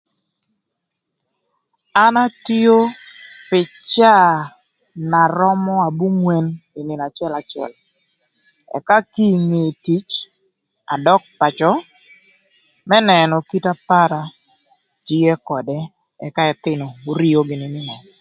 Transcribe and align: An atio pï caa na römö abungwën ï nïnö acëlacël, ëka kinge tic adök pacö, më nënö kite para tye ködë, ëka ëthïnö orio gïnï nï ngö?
An 2.03 2.15
atio 2.25 2.77
pï 3.49 3.59
caa 3.89 4.31
na 5.11 5.21
römö 5.37 5.73
abungwën 5.87 6.45
ï 6.79 6.81
nïnö 6.87 7.03
acëlacël, 7.07 7.71
ëka 8.77 8.97
kinge 9.13 9.63
tic 9.85 10.07
adök 10.93 11.23
pacö, 11.39 11.71
më 12.89 12.97
nënö 13.09 13.35
kite 13.49 13.71
para 13.87 14.21
tye 15.07 15.31
ködë, 15.47 15.77
ëka 16.25 16.41
ëthïnö 16.53 16.85
orio 17.11 17.39
gïnï 17.47 17.67
nï 17.73 17.81
ngö? 17.87 17.97